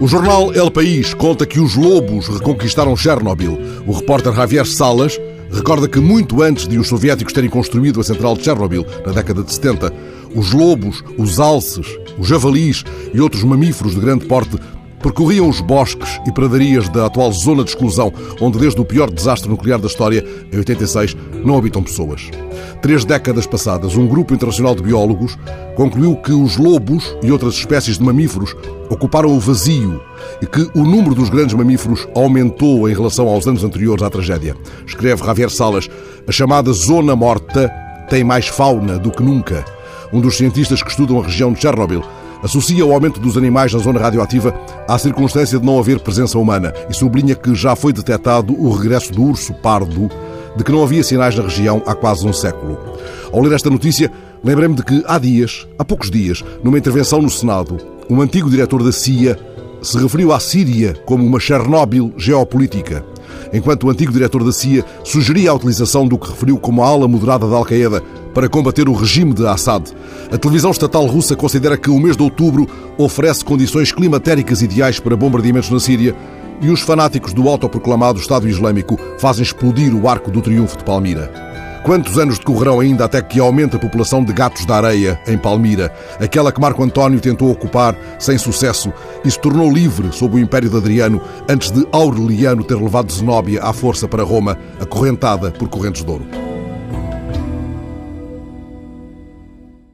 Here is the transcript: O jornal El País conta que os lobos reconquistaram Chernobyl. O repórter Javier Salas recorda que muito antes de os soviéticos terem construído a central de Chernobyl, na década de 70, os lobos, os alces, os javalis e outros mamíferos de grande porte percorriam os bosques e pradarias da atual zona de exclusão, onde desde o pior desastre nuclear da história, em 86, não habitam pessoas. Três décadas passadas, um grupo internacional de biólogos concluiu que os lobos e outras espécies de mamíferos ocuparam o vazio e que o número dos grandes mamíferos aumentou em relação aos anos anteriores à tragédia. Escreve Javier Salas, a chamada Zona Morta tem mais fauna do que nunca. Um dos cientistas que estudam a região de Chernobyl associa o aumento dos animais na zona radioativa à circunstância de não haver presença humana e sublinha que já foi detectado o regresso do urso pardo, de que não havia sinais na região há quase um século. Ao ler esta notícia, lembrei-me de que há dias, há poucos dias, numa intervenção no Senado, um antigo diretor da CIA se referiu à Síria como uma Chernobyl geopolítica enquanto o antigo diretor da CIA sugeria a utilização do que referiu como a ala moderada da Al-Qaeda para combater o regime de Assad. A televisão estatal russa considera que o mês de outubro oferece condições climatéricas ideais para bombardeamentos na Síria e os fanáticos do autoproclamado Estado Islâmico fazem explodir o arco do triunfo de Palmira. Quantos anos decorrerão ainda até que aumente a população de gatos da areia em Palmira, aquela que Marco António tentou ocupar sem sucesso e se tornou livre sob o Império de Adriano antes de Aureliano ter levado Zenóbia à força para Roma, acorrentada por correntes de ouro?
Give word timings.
O 0.00 0.08
jornal 0.08 0.50
El 0.54 0.70
País 0.70 1.12
conta 1.12 1.44
que 1.44 1.60
os 1.60 1.76
lobos 1.76 2.26
reconquistaram 2.26 2.96
Chernobyl. 2.96 3.58
O 3.86 3.92
repórter 3.92 4.32
Javier 4.32 4.66
Salas 4.66 5.20
recorda 5.50 5.86
que 5.86 6.00
muito 6.00 6.42
antes 6.42 6.66
de 6.66 6.78
os 6.78 6.88
soviéticos 6.88 7.34
terem 7.34 7.50
construído 7.50 8.00
a 8.00 8.02
central 8.02 8.34
de 8.34 8.42
Chernobyl, 8.42 8.86
na 9.04 9.12
década 9.12 9.42
de 9.42 9.52
70, 9.52 9.92
os 10.34 10.52
lobos, 10.52 11.04
os 11.18 11.38
alces, 11.38 11.86
os 12.18 12.26
javalis 12.26 12.82
e 13.12 13.20
outros 13.20 13.44
mamíferos 13.44 13.94
de 13.94 14.00
grande 14.00 14.24
porte 14.24 14.56
percorriam 15.02 15.48
os 15.48 15.60
bosques 15.60 16.20
e 16.26 16.32
pradarias 16.32 16.88
da 16.88 17.06
atual 17.06 17.32
zona 17.32 17.64
de 17.64 17.70
exclusão, 17.70 18.12
onde 18.40 18.58
desde 18.58 18.80
o 18.80 18.84
pior 18.84 19.10
desastre 19.10 19.48
nuclear 19.48 19.78
da 19.78 19.86
história, 19.86 20.24
em 20.52 20.56
86, 20.56 21.16
não 21.44 21.56
habitam 21.56 21.82
pessoas. 21.82 22.30
Três 22.82 23.04
décadas 23.04 23.46
passadas, 23.46 23.96
um 23.96 24.06
grupo 24.06 24.34
internacional 24.34 24.74
de 24.74 24.82
biólogos 24.82 25.38
concluiu 25.76 26.16
que 26.16 26.32
os 26.32 26.56
lobos 26.56 27.16
e 27.22 27.30
outras 27.30 27.54
espécies 27.54 27.98
de 27.98 28.04
mamíferos 28.04 28.54
ocuparam 28.88 29.30
o 29.30 29.40
vazio 29.40 30.00
e 30.42 30.46
que 30.46 30.70
o 30.74 30.84
número 30.84 31.14
dos 31.14 31.28
grandes 31.28 31.54
mamíferos 31.54 32.06
aumentou 32.14 32.88
em 32.88 32.94
relação 32.94 33.28
aos 33.28 33.46
anos 33.46 33.64
anteriores 33.64 34.02
à 34.02 34.10
tragédia. 34.10 34.56
Escreve 34.86 35.24
Javier 35.24 35.50
Salas, 35.50 35.88
a 36.26 36.32
chamada 36.32 36.72
Zona 36.72 37.16
Morta 37.16 37.70
tem 38.08 38.24
mais 38.24 38.48
fauna 38.48 38.98
do 38.98 39.10
que 39.10 39.22
nunca. 39.22 39.64
Um 40.12 40.20
dos 40.20 40.36
cientistas 40.36 40.82
que 40.82 40.90
estudam 40.90 41.20
a 41.20 41.24
região 41.24 41.52
de 41.52 41.60
Chernobyl 41.60 42.02
associa 42.42 42.84
o 42.84 42.92
aumento 42.92 43.20
dos 43.20 43.36
animais 43.36 43.72
na 43.72 43.78
zona 43.78 44.00
radioativa 44.00 44.54
à 44.88 44.98
circunstância 44.98 45.58
de 45.58 45.64
não 45.64 45.78
haver 45.78 46.00
presença 46.00 46.38
humana 46.38 46.72
e 46.88 46.94
sublinha 46.94 47.34
que 47.34 47.54
já 47.54 47.76
foi 47.76 47.92
detectado 47.92 48.52
o 48.52 48.70
regresso 48.70 49.12
do 49.12 49.22
urso 49.22 49.52
pardo, 49.54 50.10
de 50.56 50.64
que 50.64 50.72
não 50.72 50.82
havia 50.82 51.02
sinais 51.02 51.36
na 51.36 51.42
região 51.42 51.82
há 51.86 51.94
quase 51.94 52.26
um 52.26 52.32
século. 52.32 52.78
Ao 53.32 53.40
ler 53.40 53.52
esta 53.54 53.70
notícia, 53.70 54.10
lembrei-me 54.42 54.74
de 54.74 54.82
que 54.82 55.04
há 55.06 55.18
dias, 55.18 55.66
há 55.78 55.84
poucos 55.84 56.10
dias, 56.10 56.44
numa 56.62 56.78
intervenção 56.78 57.22
no 57.22 57.30
Senado, 57.30 57.78
um 58.08 58.20
antigo 58.20 58.50
diretor 58.50 58.82
da 58.82 58.92
CIA 58.92 59.38
se 59.82 59.98
referiu 59.98 60.32
à 60.32 60.40
Síria 60.40 60.94
como 61.06 61.24
uma 61.24 61.40
Chernobyl 61.40 62.12
geopolítica 62.16 63.04
enquanto 63.52 63.84
o 63.84 63.90
antigo 63.90 64.12
diretor 64.12 64.44
da 64.44 64.52
CIA 64.52 64.84
sugeria 65.04 65.50
a 65.50 65.54
utilização 65.54 66.06
do 66.06 66.18
que 66.18 66.28
referiu 66.28 66.58
como 66.58 66.82
a 66.82 66.86
ala 66.86 67.08
moderada 67.08 67.48
da 67.48 67.56
Al-Qaeda 67.56 68.02
para 68.34 68.48
combater 68.48 68.88
o 68.88 68.92
regime 68.92 69.32
de 69.32 69.46
Assad. 69.46 69.84
A 70.32 70.38
televisão 70.38 70.70
estatal 70.70 71.04
russa 71.06 71.36
considera 71.36 71.76
que 71.76 71.90
o 71.90 71.98
mês 71.98 72.16
de 72.16 72.22
outubro 72.22 72.68
oferece 72.96 73.44
condições 73.44 73.92
climatéricas 73.92 74.62
ideais 74.62 74.98
para 75.00 75.16
bombardeamentos 75.16 75.70
na 75.70 75.80
Síria 75.80 76.14
e 76.60 76.68
os 76.68 76.80
fanáticos 76.80 77.32
do 77.32 77.48
autoproclamado 77.48 78.18
Estado 78.18 78.48
Islâmico 78.48 78.98
fazem 79.18 79.42
explodir 79.42 79.94
o 79.94 80.08
arco 80.08 80.30
do 80.30 80.42
triunfo 80.42 80.76
de 80.76 80.84
Palmira. 80.84 81.50
Quantos 81.82 82.18
anos 82.18 82.38
decorrerão 82.38 82.80
ainda 82.80 83.06
até 83.06 83.22
que 83.22 83.40
aumente 83.40 83.74
a 83.74 83.78
população 83.78 84.22
de 84.22 84.34
gatos 84.34 84.66
da 84.66 84.76
areia 84.76 85.18
em 85.26 85.38
Palmira, 85.38 85.90
aquela 86.20 86.52
que 86.52 86.60
Marco 86.60 86.82
António 86.82 87.20
tentou 87.20 87.50
ocupar 87.50 87.96
sem 88.18 88.36
sucesso 88.36 88.92
e 89.24 89.30
se 89.30 89.40
tornou 89.40 89.72
livre 89.72 90.12
sob 90.12 90.36
o 90.36 90.38
Império 90.38 90.68
de 90.68 90.76
Adriano 90.76 91.20
antes 91.48 91.70
de 91.70 91.86
Aureliano 91.90 92.62
ter 92.62 92.76
levado 92.76 93.10
Zenóbia 93.10 93.62
à 93.62 93.72
força 93.72 94.06
para 94.06 94.22
Roma, 94.22 94.58
acorrentada 94.78 95.50
por 95.52 95.68
correntes 95.68 96.04
de 96.04 96.10
ouro? 96.10 96.39